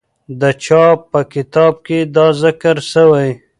د 0.39 0.43
چا 0.63 0.85
په 1.11 1.19
کتاب 1.33 1.73
کې 1.85 1.99
دا 2.15 2.27
ذکر 2.41 2.75
سوی؟ 2.93 3.29